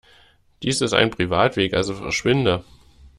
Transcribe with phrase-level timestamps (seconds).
[0.63, 2.65] Dies ist ein Privatweg, also verschwinde!